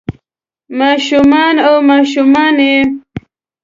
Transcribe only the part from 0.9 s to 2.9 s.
شومان او ماشومانے